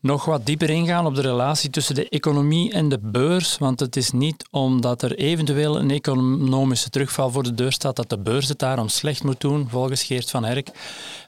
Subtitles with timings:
[0.00, 3.58] nog wat dieper ingaan op de relatie tussen de economie en de beurs.
[3.58, 8.10] Want het is niet omdat er eventueel een economische terugval voor de deur staat dat
[8.10, 10.68] de beurs het daarom slecht moet doen, volgens Geert van Herk.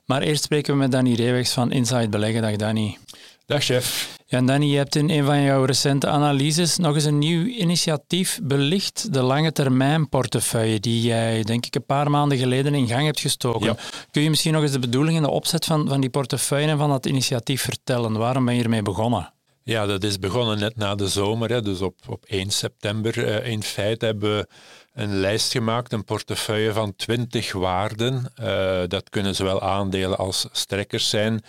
[0.05, 2.43] Maar eerst spreken we met Danny Reewegs van Inside Beleggen.
[2.43, 2.99] Dag Danny.
[3.47, 4.18] Dag chef.
[4.31, 8.41] Ja, Danny, je hebt in een van jouw recente analyses nog eens een nieuw initiatief
[8.43, 13.05] belicht, de lange termijn portefeuille, die jij denk ik een paar maanden geleden in gang
[13.05, 13.77] hebt gestoken.
[14.11, 16.79] Kun je misschien nog eens de bedoeling en de opzet van, van die portefeuille en
[16.79, 18.13] van dat initiatief vertellen?
[18.13, 19.33] Waarom ben je ermee begonnen?
[19.63, 21.51] Ja, dat is begonnen net na de zomer.
[21.51, 21.63] Hè.
[21.63, 24.49] Dus op, op 1 september uh, in feite hebben we
[24.95, 28.33] een lijst gemaakt, een portefeuille van 20 waarden.
[28.41, 31.43] Uh, dat kunnen zowel aandelen als strekkers zijn,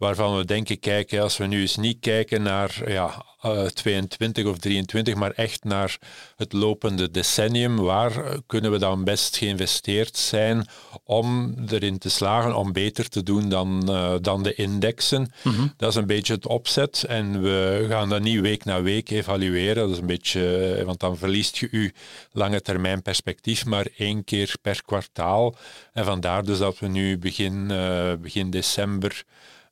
[0.00, 4.46] waarvan we denken, kijken, als we nu eens niet kijken naar ja, uh, eh, 22
[4.46, 5.98] of 23, maar echt naar
[6.36, 8.12] het lopende decennium, waar
[8.46, 10.66] kunnen we dan best geïnvesteerd zijn
[11.04, 15.32] om erin te slagen om beter te doen dan, uh, dan de indexen.
[15.42, 15.66] Mhm.
[15.76, 19.82] Dat is een beetje het opzet en we gaan dat niet week na week evalueren.
[19.82, 21.92] Dat is een beetje, want dan verliest je je
[22.32, 25.56] lange termijn perspectief maar één keer per kwartaal.
[25.92, 29.24] En vandaar dus dat we nu begin, uh, begin december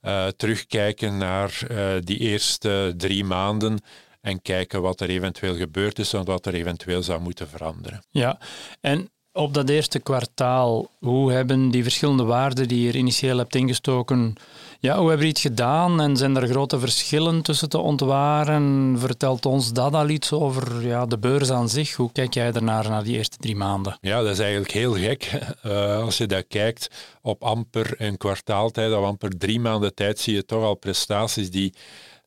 [0.03, 3.79] uh, terugkijken naar uh, die eerste drie maanden
[4.21, 8.03] en kijken wat er eventueel gebeurd is en wat er eventueel zou moeten veranderen.
[8.11, 8.39] Ja,
[8.81, 14.35] en op dat eerste kwartaal, hoe hebben die verschillende waarden die je initieel hebt ingestoken,
[14.81, 18.97] ja, hoe hebben we iets gedaan en zijn er grote verschillen tussen te ontwaren?
[18.99, 21.95] Vertelt ons dat al iets over ja, de beurs aan zich?
[21.95, 23.99] Hoe kijk jij ernaar naar die eerste drie maanden?
[24.01, 25.31] Ja, dat is eigenlijk heel gek.
[25.67, 26.91] Uh, als je dat kijkt
[27.23, 31.75] op amper een kwartaaltijd, of amper drie maanden tijd, zie je toch al prestaties die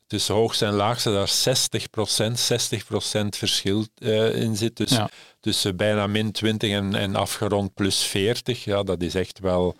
[0.07, 4.77] tussen hoogste en laagste daar 60% 60% verschil uh, in zit.
[4.77, 5.09] Dus ja.
[5.39, 9.75] tussen bijna min 20 en, en afgerond plus 40, ja, dat is echt wel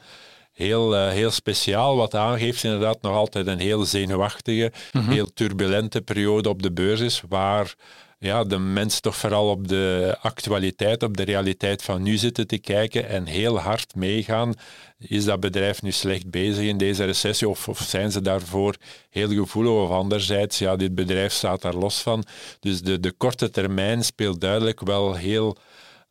[0.62, 1.96] heel, uh, heel speciaal.
[1.96, 5.12] Wat aangeeft inderdaad nog altijd een heel zenuwachtige, mhm.
[5.12, 7.76] heel turbulente periode op de beurs is, waar
[8.22, 12.58] ja, de mensen toch vooral op de actualiteit, op de realiteit van nu zitten te
[12.58, 14.54] kijken en heel hard meegaan.
[15.00, 18.76] Is dat bedrijf nu slecht bezig in deze recessie of, of zijn ze daarvoor
[19.10, 19.72] heel gevoelig?
[19.72, 22.24] Of anderzijds, ja, dit bedrijf staat daar los van.
[22.60, 25.58] Dus de, de korte termijn speelt duidelijk wel heel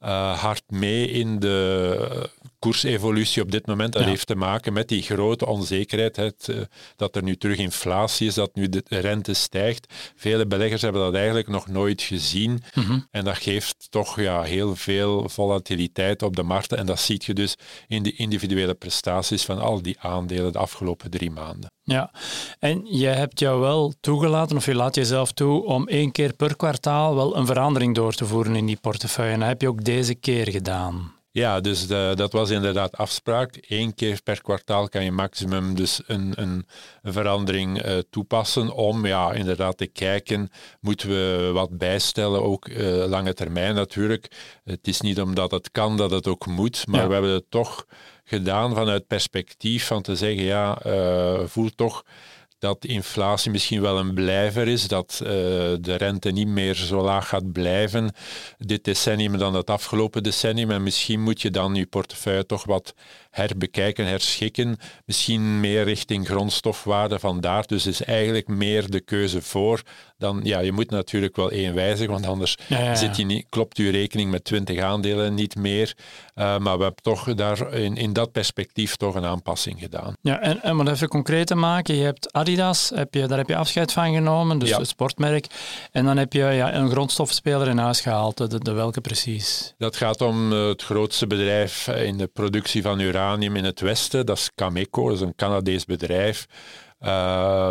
[0.02, 3.92] uh, hard mee in de koersevolutie op dit moment.
[3.92, 6.60] Dat heeft te maken met die grote onzekerheid, het, uh,
[6.96, 9.94] dat er nu terug inflatie is, dat nu de rente stijgt.
[10.16, 12.62] Vele beleggers hebben dat eigenlijk nog nooit gezien.
[12.74, 12.98] Mhm.
[13.10, 16.78] En dat geeft toch ja, heel veel volatiliteit op de markten.
[16.78, 17.54] En dat zie je dus
[17.88, 21.70] in de individuele prestaties van al die aandelen de afgelopen drie maanden.
[21.82, 22.10] Ja,
[22.58, 26.56] en je hebt jou wel toegelaten, of je laat jezelf toe, om één keer per
[26.56, 29.32] kwartaal wel een verandering door te voeren in die portefeuille.
[29.32, 31.19] En dat heb je ook deze keer gedaan.
[31.32, 33.58] Ja, dus de, dat was inderdaad afspraak.
[33.68, 36.66] Eén keer per kwartaal kan je maximum dus een, een,
[37.02, 43.34] verandering uh, toepassen om ja, inderdaad te kijken, moeten we wat bijstellen, ook uh, lange
[43.34, 44.30] termijn natuurlijk.
[44.64, 47.86] Het is niet omdat het kan dat het ook moet, maar we hebben het toch
[48.24, 52.04] gedaan vanuit perspectief van te zeggen, ja, uh, voel toch
[52.60, 55.28] dat inflatie misschien wel een blijver is, dat uh,
[55.80, 58.12] de rente niet meer zo laag gaat blijven
[58.58, 60.70] dit decennium dan het afgelopen decennium.
[60.70, 62.94] En misschien moet je dan je portefeuille toch wat
[63.30, 64.76] herbekijken, herschikken.
[65.04, 67.66] Misschien meer richting grondstofwaarde vandaar.
[67.66, 69.82] Dus is eigenlijk meer de keuze voor
[70.20, 72.56] dan, ja, je moet natuurlijk wel één wijzigen, want anders
[72.94, 75.96] Zit je niet, klopt je rekening met 20 aandelen niet meer.
[76.34, 80.14] Uh, maar we hebben toch daar in, in dat perspectief toch een aanpassing gedaan.
[80.20, 83.38] Ja, en, en om het even concreet te maken, je hebt Adidas, heb je, daar
[83.38, 85.46] heb je afscheid van genomen, dus het sportmerk.
[85.92, 89.74] En dan heb je ja, een grondstofspeler in huis gehaald, de, de welke precies?
[89.78, 93.80] Dat gaat om eh, het grootste bedrijf in de productie van uranium uranium in het
[93.80, 94.26] Westen.
[94.26, 96.46] Dat is Cameco, dat is een Canadees bedrijf.
[97.00, 97.08] Uh,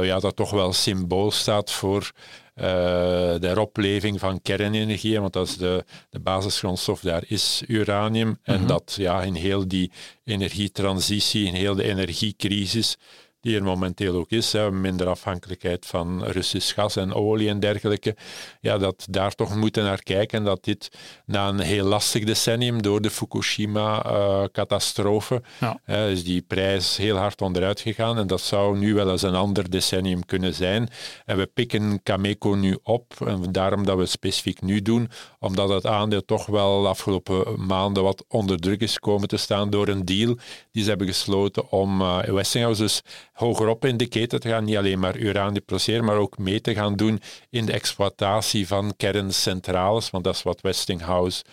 [0.01, 2.11] ja, dat toch wel symbool staat voor
[2.55, 8.39] uh, de heropleving van kernenergie, want dat is de, de basisgrondstof, daar is uranium.
[8.43, 8.67] En mhm.
[8.67, 9.91] dat ja, in heel die
[10.25, 12.97] energietransitie, in heel de energiecrisis,
[13.41, 18.15] die er momenteel ook is, hè, minder afhankelijkheid van Russisch gas en olie en dergelijke,
[18.61, 20.91] ja, dat daar toch moeten naar kijken en dat dit
[21.25, 25.41] na een heel lastig decennium door de Fukushima-catastrofe
[25.85, 29.35] uh, is die prijs heel hard onderuit gegaan en dat zou nu wel eens een
[29.35, 30.89] ander decennium kunnen zijn.
[31.25, 35.09] En we pikken Cameco nu op en daarom dat we het specifiek nu doen,
[35.39, 39.69] omdat het aandeel toch wel de afgelopen maanden wat onder druk is komen te staan
[39.69, 40.37] door een deal
[40.71, 43.01] die ze hebben gesloten om uh, Westinghouse dus
[43.39, 46.73] hogerop in de keten te gaan, niet alleen maar uraan depreciëren, maar ook mee te
[46.73, 51.43] gaan doen in de exploitatie van kerncentrales, want dat is wat Westinghouse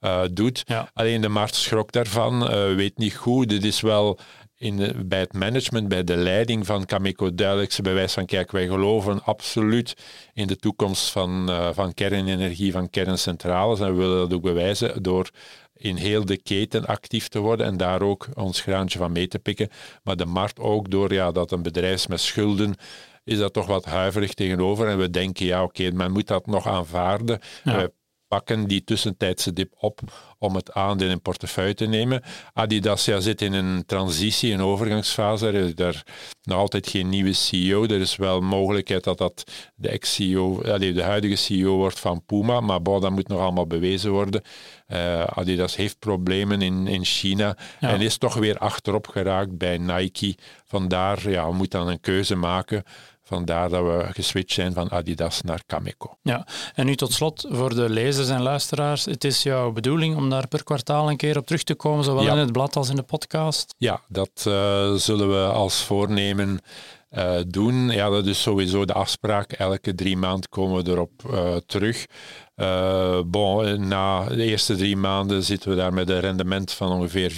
[0.00, 0.64] uh, doet.
[0.92, 3.48] Alleen de markt schrok daarvan, uh, weet niet goed.
[3.48, 4.18] Dit is wel
[4.56, 9.24] in bij het management, bij de leiding van Cameco duidelijkste bewijs van kijk, wij geloven
[9.24, 9.96] absoluut
[10.32, 15.02] in de toekomst van, uh, van kernenergie, van kerncentrales en we willen dat ook bewijzen
[15.02, 15.30] door
[15.76, 19.38] in heel de keten actief te worden en daar ook ons graantje van mee te
[19.38, 19.68] pikken.
[20.02, 22.74] Maar de markt ook door ja, dat een bedrijf met schulden
[23.24, 24.88] is dat toch wat huiverig tegenover.
[24.88, 27.40] En we denken, ja oké, men moet dat nog aanvaarden.
[27.64, 27.92] We
[28.28, 30.00] pakken die tussentijdse dip op
[30.38, 32.22] om het aandeel in portefeuille te nemen.
[32.52, 35.46] Adidas ja, zit in een transitie, een overgangsfase.
[35.46, 36.02] Er is daar
[36.42, 37.84] nog altijd geen nieuwe CEO.
[37.84, 39.44] Er is wel mogelijkheid dat dat
[39.74, 44.10] de ex-CEO, de huidige CEO wordt van Puma, maar bon, dat moet nog allemaal bewezen
[44.10, 44.42] worden.
[44.88, 50.34] Uh, Adidas heeft problemen in, in China en is toch weer achterop geraakt bij Nike.
[50.64, 52.84] Vandaar, ja, we moeten dan een keuze maken.
[53.28, 56.16] Vandaar dat we geswitcht zijn van Adidas naar Cameco.
[56.22, 59.04] Ja, en nu tot slot voor de lezers en luisteraars.
[59.04, 62.26] Het is jouw bedoeling om daar per kwartaal een keer op terug te komen, zowel
[62.26, 63.74] in het blad als in de podcast?
[63.78, 66.60] Ja, dat uh, zullen we als voornemen
[67.10, 67.90] uh, doen.
[67.90, 69.52] Ja, dat is sowieso de afspraak.
[69.52, 72.06] Elke drie maanden komen we erop uh, terug.
[72.56, 77.30] Uh, bon, na de eerste drie maanden zitten we daar met een rendement van ongeveer
[77.32, 77.36] 4,5%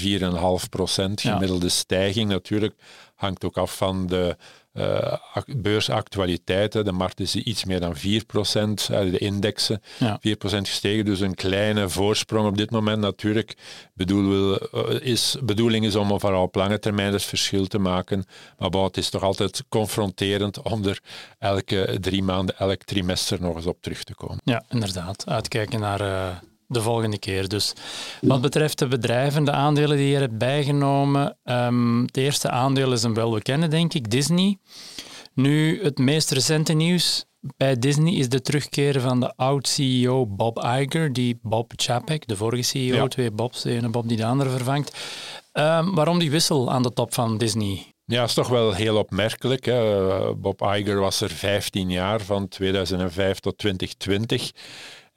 [1.14, 1.72] gemiddelde ja.
[1.72, 2.28] stijging.
[2.28, 2.74] Natuurlijk
[3.14, 4.36] hangt ook af van de
[4.78, 5.12] uh,
[5.56, 6.84] beursactualiteiten.
[6.84, 10.20] De markt is iets meer dan 4%, uh, de indexen ja.
[10.20, 11.04] 4% gestegen.
[11.04, 13.56] Dus een kleine voorsprong op dit moment natuurlijk.
[13.94, 18.24] Bedoel, uh, is, bedoeling is om vooral op lange termijn het verschil te maken.
[18.58, 21.00] Maar bon, het is toch altijd confronterend om er
[21.38, 24.38] elke drie maanden, elk trimester nog eens op terug te komen.
[24.44, 25.26] Ja, inderdaad.
[25.26, 26.36] Uitkijken naar uh,
[26.68, 27.48] de volgende keer.
[27.48, 27.72] Dus
[28.20, 33.02] wat betreft de bedrijven, de aandelen die je hebt bijgenomen, um, het eerste aandeel is
[33.02, 34.58] een welbekende, denk ik, Disney.
[35.34, 37.26] Nu, het meest recente nieuws
[37.56, 42.62] bij Disney is de terugkeer van de oud-CEO Bob Iger, die Bob Chapek, de vorige
[42.62, 43.08] CEO, ja.
[43.08, 44.98] twee Bobs, de ene Bob die de andere vervangt.
[45.52, 47.92] Um, waarom die wissel aan de top van Disney?
[48.04, 49.64] Ja, dat is toch wel heel opmerkelijk.
[49.64, 50.34] Hè.
[50.34, 54.52] Bob Iger was er 15 jaar, van 2005 tot 2020.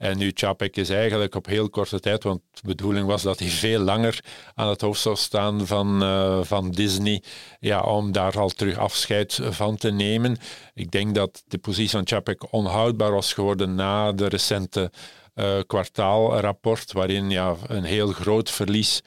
[0.02, 3.48] En nu Chapek is eigenlijk op heel korte tijd, want de bedoeling was dat hij
[3.48, 7.22] veel langer aan het hoofd zou staan van, uh, van Disney,
[7.60, 10.36] ja, om daar al terug afscheid van te nemen.
[10.74, 14.90] Ik denk dat de positie van Chapek onhoudbaar was geworden na de recente
[15.34, 19.02] uh, kwartaalrapport, waarin ja, een heel groot verlies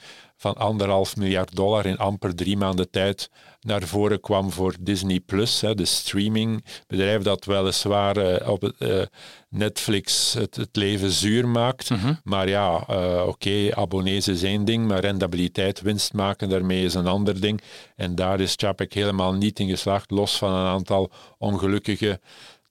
[0.45, 3.29] van anderhalf miljard dollar in amper drie maanden tijd
[3.61, 9.01] naar voren kwam voor Disney Plus, hè, de streamingbedrijf dat weliswaar uh, op het, uh,
[9.49, 11.89] Netflix het, het, leven zuur maakt.
[11.89, 12.19] Mm -hmm.
[12.23, 16.93] Maar ja, uh, oké, okay, abonnees is één ding, maar rentabiliteit, winst maken, daarmee is
[16.93, 17.61] een ander ding.
[17.95, 22.19] En daar is Chapek helemaal niet in geslaagd, los van een aantal ongelukkige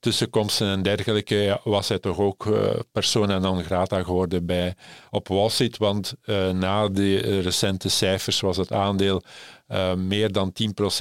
[0.05, 4.75] tussenkomsten en dergelijke, was hij toch ook uh, persona non grata geworden bij,
[5.09, 5.77] op Wall Street.
[5.77, 9.21] Want uh, na de recente cijfers was het aandeel
[9.67, 10.53] uh, meer dan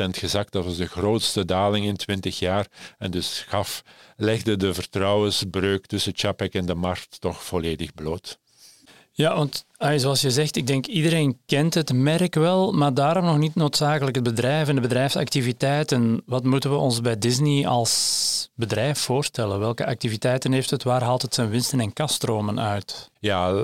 [0.02, 0.52] 10% gezakt.
[0.52, 2.66] Dat was de grootste daling in 20 jaar.
[2.98, 3.82] En dus gaf,
[4.16, 8.38] legde de vertrouwensbreuk tussen Chapek en de markt toch volledig bloot.
[9.12, 9.66] Ja, want
[9.96, 14.14] zoals je zegt, ik denk iedereen kent het merk wel, maar daarom nog niet noodzakelijk
[14.14, 16.22] het bedrijf en de bedrijfsactiviteiten.
[16.26, 19.58] Wat moeten we ons bij Disney als bedrijf voorstellen?
[19.58, 20.82] Welke activiteiten heeft het?
[20.82, 23.10] Waar haalt het zijn winsten en kaststromen uit?
[23.24, 23.54] Ja,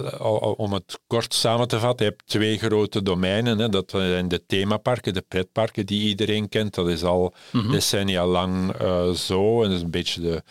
[0.56, 3.58] om het kort samen te vatten, je hebt twee grote domeinen.
[3.58, 3.68] Hè.
[3.68, 6.74] Dat zijn de themaparken, de pretparken die iedereen kent.
[6.74, 7.72] Dat is al mm -hmm.
[7.72, 9.62] decennia lang uh, zo.
[9.62, 10.42] En dat is een beetje de,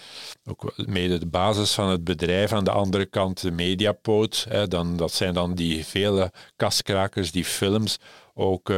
[0.46, 2.54] ook mede de basis van het bedrijf.
[2.54, 4.46] Aan de andere kant de mediapoot.
[4.50, 4.68] Hè.
[4.68, 7.98] Dan, dat zijn dan die vele kaskrakers, die films,
[8.34, 8.78] ook uh,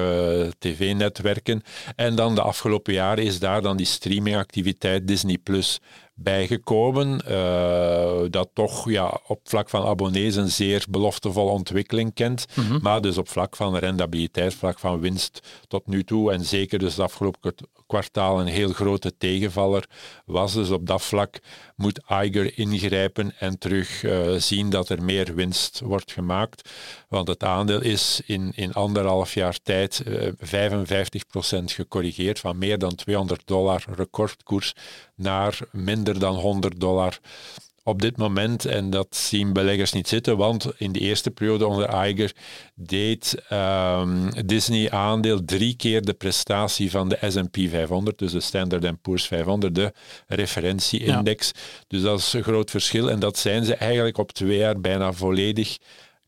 [0.60, 1.62] tv-netwerken.
[1.96, 5.80] En dan de afgelopen jaren is daar dan die streamingactiviteit Disney Plus
[6.24, 7.22] bijgekomen.
[7.30, 12.46] Uh, dat toch ja, op vlak van abonnees een zeer beloftevolle ontwikkeling kent.
[12.56, 12.80] Mhm.
[12.82, 16.32] Maar dus op vlak van rendabiliteit, vlak van winst tot nu toe.
[16.32, 17.56] En zeker dus het afgelopen
[17.92, 19.86] kwartaal een heel grote tegenvaller
[20.26, 20.54] was.
[20.54, 21.40] Dus op dat vlak
[21.76, 26.70] moet Eiger ingrijpen en terug uh, zien dat er meer winst wordt gemaakt.
[27.10, 32.78] Want het aandeel is in, in anderhalf jaar tijd uh, eh, 55% gecorrigeerd van meer
[32.78, 34.74] dan 200 dollar recordkoers
[35.16, 37.20] naar minder dan 100 dollar
[37.84, 42.08] op dit moment, en dat zien beleggers niet zitten, want in de eerste periode onder
[42.08, 42.32] Iger
[42.76, 49.02] deed um, Disney aandeel drie keer de prestatie van de S&P 500, dus de Standard
[49.02, 49.94] Poor's 500, de
[50.28, 51.52] referentieindex.
[51.88, 55.14] Dus dat is een groot verschil en dat zijn ze eigenlijk op twee jaar bijna
[55.14, 55.78] volledig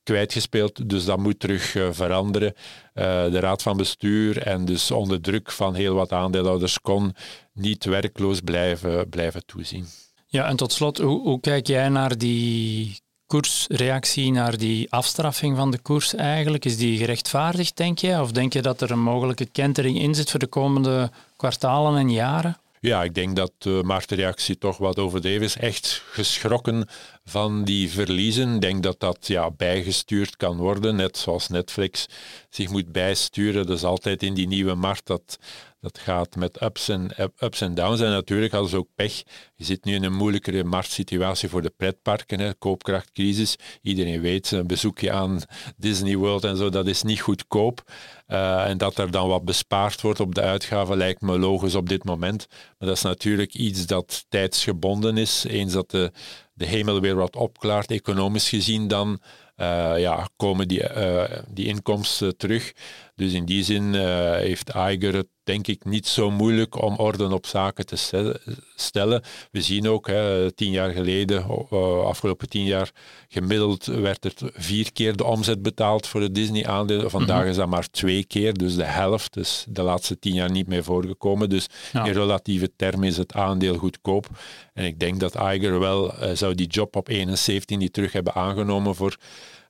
[0.03, 0.89] kwijtgespeeld.
[0.89, 2.53] Dus dat moet terug uh, veranderen.
[2.93, 7.15] Uh, de raad van bestuur en dus onder druk van heel wat aandeelhouders kon
[7.53, 9.85] niet werkloos blijven, blijven toezien.
[10.33, 15.71] Ja, en tot slot, hoe, hoe kijk jij naar die koersreactie, naar die afstraffing van
[15.71, 16.65] de koers eigenlijk?
[16.65, 18.21] Is die gerechtvaardigd, denk je?
[18.21, 22.11] Of denk je dat er een mogelijke kentering in zit voor de komende kwartalen en
[22.11, 22.57] jaren?
[22.79, 25.57] Ja, ik denk dat de marktreactie toch wat overdreven is.
[25.57, 26.87] Echt geschrokken
[27.25, 28.55] van die verliezen.
[28.55, 32.05] Ik denk dat dat ja, bijgestuurd kan worden, net zoals Netflix
[32.49, 33.67] zich moet bijsturen.
[33.67, 35.37] Dat is altijd in die nieuwe markt dat
[35.83, 38.01] dat gaat met ups en, ups downs.
[38.01, 39.23] En natuurlijk hadden ze ook pech.
[39.55, 43.55] Je zit nu in een moeilijkere marktsituatie voor de pretparken, hè, koopkrachtcrisis.
[43.81, 45.41] Iedereen weet, een bezoekje aan
[45.77, 47.91] Disney World en zo, dat is niet goedkoop.
[48.27, 51.89] Uh, en dat er dan wat bespaard wordt op de uitgaven lijkt me logisch op
[51.89, 52.47] dit moment.
[52.49, 55.43] Maar dat is natuurlijk iets dat tijdsgebonden is.
[55.47, 56.11] Eens dat de,
[56.53, 59.19] de hemel weer wat opklaart, economisch gezien, dan
[59.57, 62.73] uh, ja, komen die, uh, die inkomsten terug.
[63.15, 67.33] Dus in die zin uh, heeft Iger het denk ik niet zo moeilijk om orde
[67.33, 67.95] op zaken te
[68.75, 69.23] stellen.
[69.51, 71.45] We zien ook, hè, tien jaar geleden,
[72.05, 72.91] afgelopen tien jaar,
[73.27, 77.09] gemiddeld werd er vier keer de omzet betaald voor het Disney-aandeel.
[77.09, 77.49] Vandaag mhm.
[77.49, 79.33] is dat maar twee keer, dus de helft.
[79.33, 81.49] Dus de laatste tien jaar niet meer voorgekomen.
[81.49, 84.27] Dus in relatieve termen is het aandeel goedkoop.
[84.73, 88.95] En ik denk dat Iger wel zou die job op 71 die terug hebben aangenomen
[88.95, 89.17] voor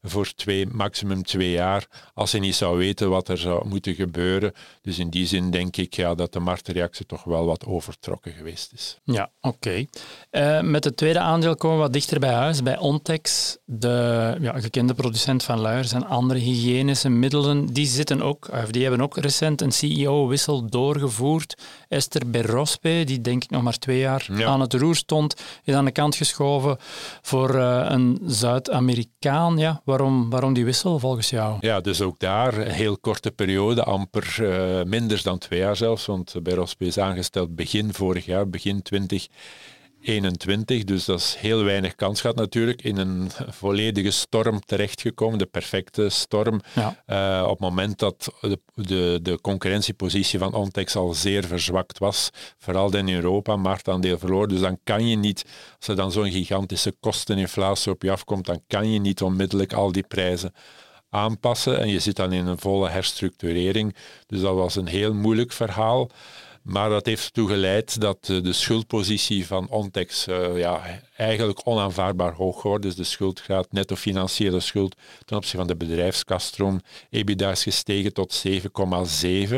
[0.06, 4.54] voor twee, maximum twee jaar, als hij niet zou weten wat er zou moeten gebeuren.
[4.82, 8.72] Dus in die zin denk ik ja, dat de marktreactie toch wel wat overtrokken geweest
[8.74, 9.00] is.
[9.04, 9.86] Ja, oké.
[10.30, 14.60] Eh, met het tweede aandeel komen we wat dichter bij huis, bij Ontex, de ja,
[14.60, 17.66] gekende producent van luiers en andere hygiënische middelen.
[17.66, 21.62] Die, zitten ook, of die hebben ook recent een CEO-wissel doorgevoerd.
[21.88, 25.86] Esther Berospe, die denk ik nog maar twee jaar aan het roer stond, is aan
[25.86, 26.78] de kant geschoven
[27.22, 29.58] voor uh, een Zuid-Amerikaan.
[29.58, 31.58] Ja, Waarom, waarom die wissel volgens jou?
[31.60, 36.06] Ja, dus ook daar een heel korte periode, amper uh, minder dan twee jaar zelfs,
[36.06, 39.28] want Berospe is aangesteld begin vorig jaar, begin 20.
[40.04, 42.82] 21, dus dat is heel weinig kans gehad natuurlijk.
[42.82, 46.62] In een volledige storm terechtgekomen, de perfecte storm.
[47.08, 52.30] Uh, op het moment dat de, de, de, concurrentiepositie van Ontex al zeer verzwakt was,
[52.58, 54.48] vooral in Europa, marktaandeel verloor.
[54.48, 55.46] Dus dan kan je niet,
[55.78, 59.92] als er dan zo'n gigantische kosteninflatie op je afkomt, dan kan je niet onmiddellijk al
[59.92, 60.54] die prijzen
[61.10, 61.80] aanpassen.
[61.80, 63.96] En je zit dan in een volle herstructurering.
[64.28, 66.10] Dus dat was een heel moeilijk verhaal.
[66.64, 72.62] Maar dat heeft ertoe geleid dat de schuldpositie van Ontex uh, ja, eigenlijk onaanvaardbaar hoog
[72.62, 72.96] geworden is.
[72.96, 79.56] De schuldgraad, netto financiële schuld ten opzichte van de bedrijfskaststroom, EBITDA is gestegen tot 7,7.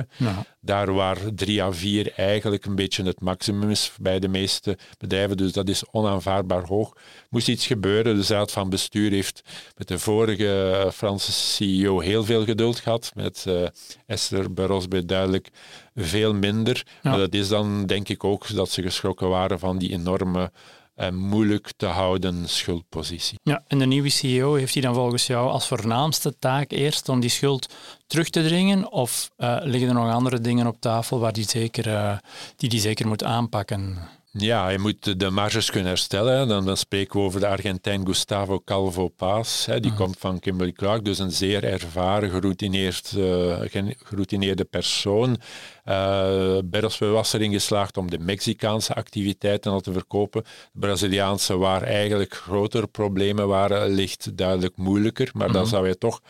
[0.66, 5.38] Daar waar 3 à 4 eigenlijk een beetje het maximum is bij de meeste bedrijven.
[5.38, 6.94] Dus dat is onaanvaardbaar hoog.
[7.30, 8.18] Moest iets gebeuren.
[8.18, 9.42] De Raad van Bestuur heeft
[9.78, 13.12] met de vorige Franse CEO heel veel geduld gehad.
[13.16, 13.68] Met uh,
[14.06, 15.50] Esther Barosbe duidelijk
[15.96, 16.86] veel minder.
[17.04, 20.52] Maar dat is dan denk ik ook dat ze geschrokken waren van die enorme en
[21.12, 23.40] moeilijk te houden schuldpositie.
[23.44, 27.20] Ja, en de nieuwe CEO heeft hij dan volgens jou als voornaamste taak eerst om
[27.20, 27.74] die schuld
[28.08, 28.92] terug te dringen?
[28.92, 32.18] Of uh, liggen er nog andere dingen op tafel waar die, zeker, uh,
[32.56, 33.98] die die zeker moet aanpakken?
[34.38, 36.48] Ja, je moet de marges kunnen herstellen.
[36.48, 39.66] Dan, dan spreken we over de Argentijn Gustavo Calvo Paz.
[39.66, 39.80] Hè.
[39.80, 40.00] Die mhm.
[40.00, 43.56] komt van Kimberly Clark, dus een zeer ervaren, geroutineerd, uh,
[44.04, 45.38] geroutineerde persoon.
[45.86, 46.58] Uh,
[47.00, 50.44] was erin geslaagd om de Mexicaanse activiteiten al te verkopen.
[50.44, 55.30] De Braziliaanse, waar eigenlijk grotere problemen waren, ligt duidelijk moeilijker.
[55.34, 55.70] Maar dan mhm.
[55.70, 56.22] zou je toch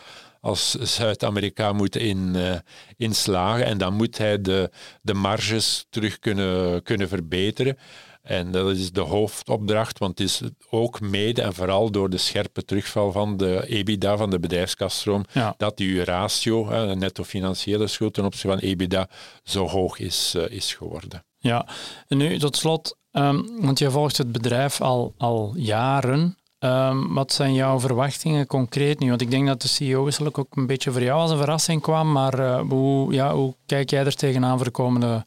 [0.45, 2.55] als Zuid-Amerika moet in, uh,
[2.97, 3.65] inslagen.
[3.65, 4.69] En dan moet hij de,
[5.01, 7.77] de marges terug kunnen, kunnen verbeteren.
[8.21, 12.65] En dat is de hoofdopdracht, want het is ook mede en vooral door de scherpe
[12.65, 15.25] terugval van de EBITDA, van de bedrijfskaststroom,
[15.57, 19.09] dat die ratio, netto financiële schuld ten opzichte van EBITDA,
[19.43, 21.25] zo hoog is, uh, is geworden.
[21.37, 21.67] Ja,
[22.07, 26.37] en nu tot slot, ehm, want je volgt het bedrijf al, al jaren.
[26.65, 29.09] Ehm, wat zijn jouw verwachtingen concreet nu?
[29.09, 32.11] Want ik denk dat de CEO-wissel ook een beetje voor jou als een verrassing kwam,
[32.11, 35.25] maar uh, hoe, ja, hoe kijk jij er tegenaan voor de komende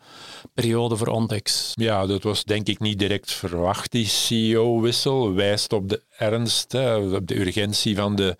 [0.55, 1.73] periode voor Ontex?
[1.75, 5.35] Ja, dat was denk ik niet direct verwacht, die CEO-wissel.
[5.35, 6.75] Wijst op de ernst,
[7.15, 8.37] op de urgentie van de,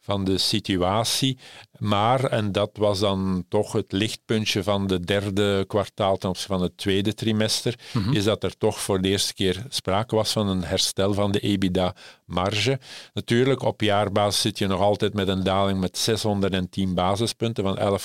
[0.00, 1.38] van de situatie.
[1.82, 6.62] Maar, en dat was dan toch het lichtpuntje van de derde kwartaal ten opzichte van
[6.62, 8.12] het tweede trimester, mhm.
[8.12, 11.40] is dat er toch voor de eerste keer sprake was van een herstel van de
[11.40, 12.78] EBITDA-marge.
[13.12, 17.98] Natuurlijk, op jaarbasis zit je nog altijd met een daling met 610 basispunten van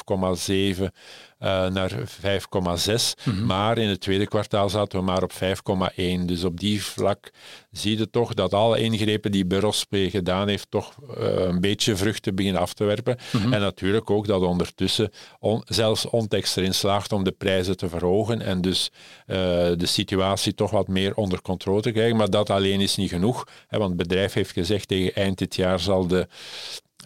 [0.78, 0.84] 11,7
[1.40, 3.24] uh, naar 5,6.
[3.24, 3.46] Mhm.
[3.46, 6.26] Maar in het tweede kwartaal zaten we maar op 5,1.
[6.26, 7.32] Dus op die vlak
[7.72, 12.36] zie je toch dat alle ingrepen die Burospe gedaan heeft, toch uh, een beetje vruchten
[12.36, 13.18] beginnen af te werpen.
[13.32, 13.54] Mhm.
[13.54, 18.42] En natuurlijk ook dat ondertussen on, zelfs Ontex erin slaagt om de prijzen te verhogen
[18.42, 18.92] en dus
[19.28, 19.36] uh,
[19.78, 22.18] de situatie toch wat meer onder controle te krijgen.
[22.18, 25.56] Maar dat alleen is niet genoeg, hè, want het bedrijf heeft gezegd tegen eind dit
[25.56, 26.28] jaar zal de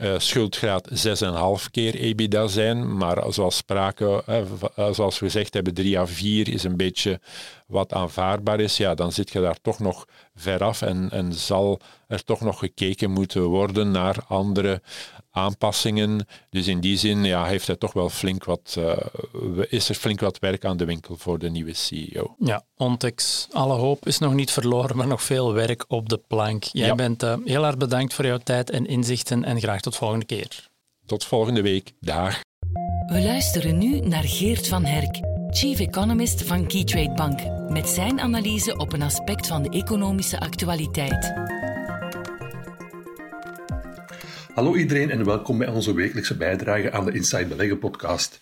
[0.01, 5.99] uh, schuldgraad 6,5 keer EBITDA zijn, maar zoals sprake, uh, zoals we gezegd hebben, 3
[5.99, 7.19] à 4 is een beetje
[7.71, 8.77] wat aanvaardbaar is.
[8.77, 13.11] Ja, dan zit je daar toch nog veraf en, en zal er toch nog gekeken
[13.11, 14.81] moeten worden naar andere
[15.31, 16.27] aanpassingen.
[16.49, 18.97] Dus in die zin ja, heeft hij toch wel flink wat, uh,
[19.69, 22.35] is er flink wat werk aan de winkel voor de nieuwe CEO.
[22.39, 26.63] Ja, Ontex, alle hoop is nog niet verloren, maar nog veel werk op de plank.
[26.63, 30.25] Jij bent uh, heel erg bedankt voor jouw tijd en inzichten en graag tot volgende
[30.25, 30.69] keer.
[31.05, 31.93] Tot volgende week.
[31.99, 32.39] Dag.
[33.07, 35.19] We luisteren nu naar Geert van Herk,
[35.53, 37.39] Chief Economist van Keytrade Bank,
[37.69, 41.33] met zijn analyse op een aspect van de economische actualiteit.
[44.53, 48.41] Hallo iedereen en welkom bij onze wekelijkse bijdrage aan de Inside Beleggen podcast.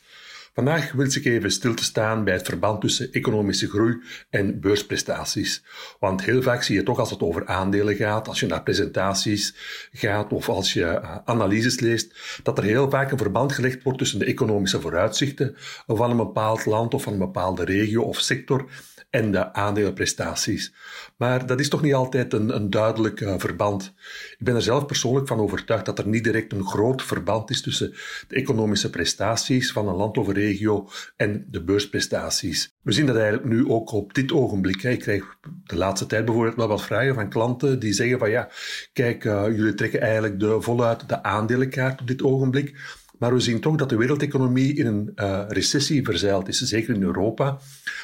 [0.54, 5.64] Vandaag wil ik even stil te staan bij het verband tussen economische groei en beursprestaties.
[6.00, 9.56] Want heel vaak zie je toch als het over aandelen gaat, als je naar presentaties
[9.92, 13.98] gaat of als je eh, analyses leest, dat er heel vaak een verband gelegd wordt
[13.98, 15.56] tussen de economische vooruitzichten
[15.88, 18.70] van een bepaald land of van een bepaalde regio of sector
[19.10, 20.74] en de aandelenprestaties.
[21.18, 23.94] Maar dat is toch niet altijd een, een duidelijk uh, verband.
[24.38, 27.62] Ik ben er zelf persoonlijk van overtuigd dat er niet direct een groot verband is
[27.62, 27.94] tussen
[28.28, 32.76] de economische prestaties van een land een regio en de beursprestaties.
[32.82, 34.84] We zien dat eigenlijk nu ook op dit ogenblik.
[34.84, 38.50] Ik krijg de laatste tijd bijvoorbeeld wel wat vragen van klanten die zeggen van ja,
[38.94, 42.76] kijk, uh, jullie trekken eigenlijk de, voluit de aandelenkaart op dit ogenblik.
[43.20, 47.04] Maar we zien toch dat de wereldeconomie in een uh, recessie verzeild is, zeker in
[47.04, 47.60] Europa.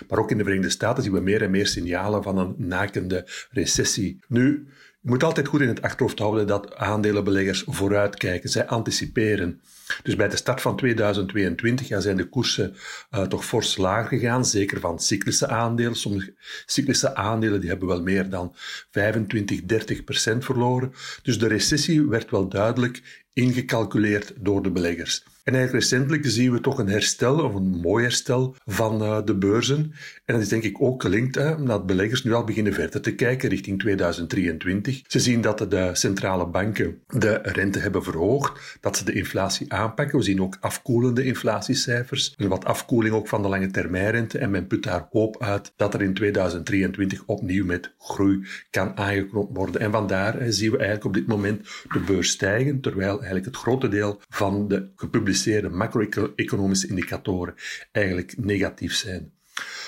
[0.09, 3.27] Maar ook in de Verenigde Staten zien we meer en meer signalen van een nakende
[3.51, 4.19] recessie.
[4.27, 4.67] Nu,
[5.01, 8.49] je moet altijd goed in het achterhoofd houden dat aandelenbeleggers vooruitkijken.
[8.49, 9.61] Zij anticiperen.
[10.03, 12.75] Dus bij de start van 2022 ja, zijn de koersen
[13.11, 15.95] uh, toch fors laag gegaan, zeker van cyclische aandelen.
[15.95, 16.33] Sommige
[16.65, 18.55] cyclische aandelen die hebben wel meer dan
[18.91, 20.93] 25, 30 procent verloren.
[21.21, 25.23] Dus de recessie werd wel duidelijk ingecalculeerd door de beleggers.
[25.45, 29.35] En eigenlijk recentelijk zien we toch een herstel, of een mooi herstel van uh, de
[29.35, 29.93] beurzen.
[30.25, 33.49] En dat is denk ik ook gelinkt omdat beleggers nu al beginnen verder te kijken
[33.49, 35.01] richting 2023.
[35.07, 40.17] Ze zien dat de centrale banken de rente hebben verhoogd, dat ze de inflatie aanpakken.
[40.17, 44.37] We zien ook afkoelende inflatiecijfers, een wat afkoeling ook van de lange termijnrente.
[44.37, 49.57] En men put daar hoop uit dat er in 2023 opnieuw met groei kan aangeknopt
[49.57, 49.81] worden.
[49.81, 53.87] En vandaar zien we eigenlijk op dit moment de beurs stijgen, terwijl eigenlijk het grote
[53.87, 57.53] deel van de gepubliceerde gepubliceerde macro-economische indicatoren
[57.91, 59.33] eigenlijk negatief zijn.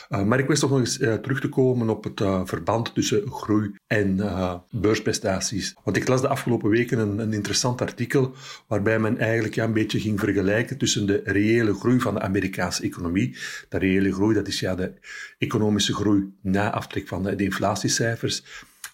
[0.09, 2.93] Uh, maar ik wist toch nog eens uh, terug te komen op het uh, verband
[2.93, 4.19] tussen groei en
[4.71, 5.75] beursprestaties.
[5.83, 8.33] Want ik las de afgelopen weken een, een interessant artikel
[8.67, 12.83] waarbij men eigenlijk ja, een beetje ging vergelijken tussen de reële groei van de Amerikaanse
[12.83, 13.37] economie.
[13.69, 14.93] De reële groei, dat is ja de
[15.37, 18.43] economische groei na aftrek van de, de inflatiecijfers.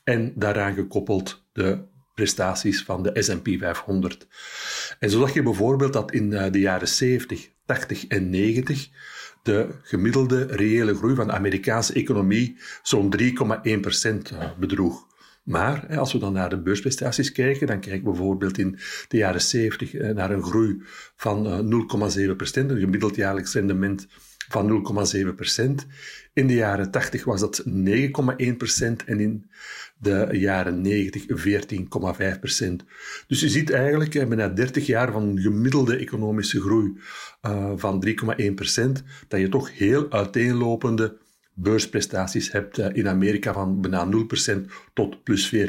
[0.04, 4.28] En daaraan gekoppeld de prestaties van de S&P 500.
[5.00, 8.90] En zo zag je bijvoorbeeld dat in eh, de jaren 70, 80 en 90
[9.44, 15.12] de gemiddelde reële groei van de Amerikaanse economie zo'n 3,1% eh, bedroeg.
[15.44, 19.42] Maar als we dan naar de beursprestaties kijken, dan kijken we bijvoorbeeld in de jaren
[19.42, 20.82] 70 eh, naar een groei
[21.16, 24.08] van 0,7%, een gemiddeld jaarlijks rendement
[24.54, 24.84] van
[25.82, 25.88] 0,7%.
[26.34, 27.72] In de jaren 80 was dat 9,1%
[29.06, 29.50] en in
[29.98, 32.76] de jaren 90 14,5%.
[33.28, 36.98] Dus je ziet eigenlijk eh, na 30 jaar van gemiddelde economische groei
[37.46, 38.14] uh, van 3,1%,
[39.28, 41.18] dat je toch heel uiteenlopende
[41.54, 44.08] beursprestaties hebt uh, in Amerika van bijna
[44.56, 44.62] 0%
[44.94, 45.60] tot plus 14%.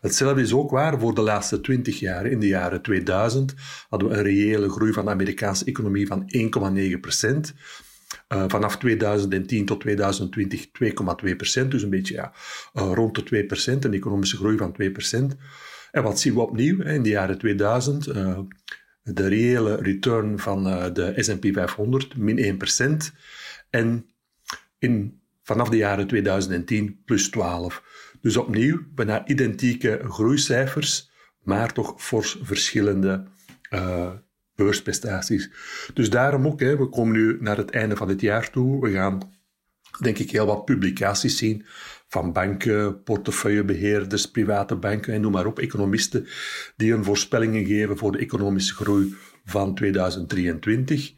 [0.00, 2.26] Hetzelfde is ook waar voor de laatste 20 jaar.
[2.26, 3.54] In de jaren 2000
[3.88, 6.32] hadden we een reële groei van de Amerikaanse economie van
[7.50, 7.56] 1,9%.
[8.28, 12.32] Uh, vanaf 2010 tot 2020 2,2 procent, dus een beetje ja,
[12.74, 15.36] uh, rond de 2 procent, een economische groei van 2 procent.
[15.90, 18.08] En wat zien we opnieuw in de jaren 2000?
[18.08, 18.38] Uh,
[19.02, 23.12] de reële return van de S&P 500, min 1 procent.
[23.70, 24.06] En
[24.78, 27.82] in, vanaf de jaren 2010 plus 12.
[28.20, 31.10] Dus opnieuw bijna identieke groeicijfers,
[31.42, 33.24] maar toch fors verschillende
[33.70, 34.10] uh,
[34.54, 35.50] beursprestaties.
[35.94, 38.80] Dus daarom ook, hè, we komen nu naar het einde van het jaar toe.
[38.80, 39.32] We gaan,
[40.00, 41.66] denk ik, heel wat publicaties zien
[42.08, 46.26] van banken, portefeuillebeheerders, private banken en noem maar op, economisten,
[46.76, 49.14] die hun voorspellingen geven voor de economische groei
[49.50, 51.12] van 2023.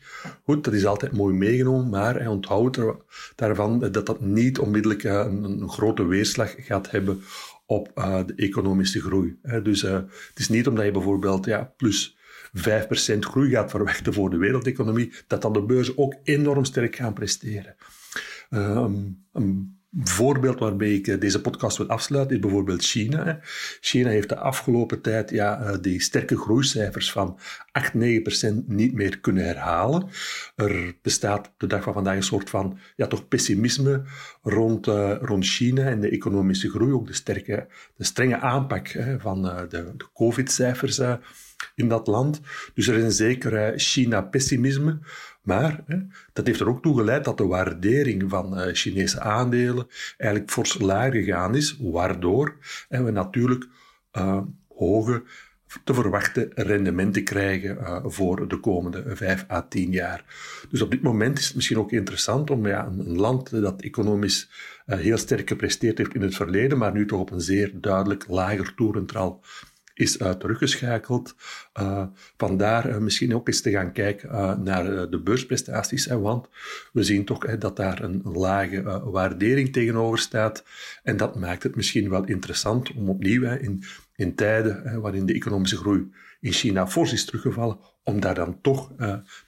[0.45, 2.97] Goed, dat is altijd mooi meegenomen, maar hij onthoudt er,
[3.35, 7.23] daarvan dat dat niet onmiddellijk eh, een, een grote weerslag gaat hebben
[7.67, 9.39] op uh, de economische groei.
[9.63, 9.93] Dus uh,
[10.29, 12.17] het is niet omdat je bijvoorbeeld ja, plus
[12.57, 17.13] 5% groei gaat verwachten voor de wereldeconomie, dat dan de beurzen ook enorm sterk gaan
[17.13, 17.77] presteren.
[18.51, 19.29] Um,
[19.93, 23.39] voorbeeld waarmee ik eh, deze podcast wil afsluiten is bijvoorbeeld China.
[23.81, 27.39] China heeft de afgelopen tijd ja, eh, die sterke groeicijfers van
[27.73, 30.09] 8, 9% niet meer kunnen herhalen.
[30.57, 34.03] Er bestaat de dag van vandaag een soort van ja, toch pessimisme
[34.43, 36.93] rond, uh, rond China en de economische groei.
[36.93, 41.15] Ook de, sterke, de strenge aanpak hè, van uh, de, de COVID-cijfers uh,
[41.75, 42.41] in dat land.
[42.75, 44.99] Dus er is een zeker China-pessimisme.
[45.43, 45.97] Maar hè,
[46.33, 51.13] dat heeft er ook toe geleid dat de waardering van Chinese aandelen eigenlijk fors laag
[51.13, 52.57] gegaan is, waardoor
[52.89, 53.69] hè, we natuurlijk
[54.69, 55.23] hoge
[55.85, 60.25] te verwachten rendementen krijgen uh, voor de komende vijf à tien jaar.
[60.71, 64.51] Dus op dit moment is het misschien ook interessant om ja, een, land dat economisch
[64.87, 68.75] heel sterk gepresteerd heeft in het verleden, maar nu toch op een zeer duidelijk lager
[68.75, 69.41] toerental
[70.01, 71.35] is uh, teruggeschakeld.
[71.81, 76.05] Uh, vandaar uh, misschien ook eens te gaan kijken naar de beursprestaties.
[76.05, 76.49] Hè, want
[76.93, 80.65] we zien toch dat daar een lage waardering tegenover staat.
[81.03, 83.83] En dat maakt het misschien wel interessant om opnieuw in,
[84.17, 86.11] in tijden waarin de economische groei
[86.41, 88.93] in China fors is teruggevallen, om daar dan toch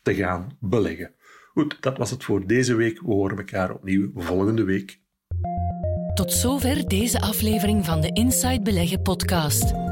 [0.02, 1.10] te gaan beleggen.
[1.52, 3.00] Goed, dat was het voor deze week.
[3.00, 5.00] We horen elkaar opnieuw volgende week.
[6.14, 9.91] Tot zover deze aflevering van de Inside Beleggen podcast.